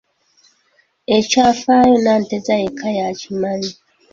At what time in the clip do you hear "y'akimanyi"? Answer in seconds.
2.97-3.71